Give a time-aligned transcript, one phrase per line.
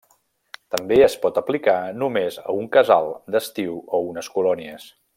[0.75, 4.93] També es pot aplicar només a un casal d'estiu o unes colònies.